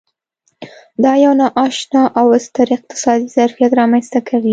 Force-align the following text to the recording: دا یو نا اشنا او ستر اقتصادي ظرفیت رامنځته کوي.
دا 1.03 1.13
یو 1.23 1.33
نا 1.39 1.47
اشنا 1.65 2.03
او 2.19 2.25
ستر 2.45 2.67
اقتصادي 2.77 3.27
ظرفیت 3.37 3.71
رامنځته 3.79 4.19
کوي. 4.29 4.49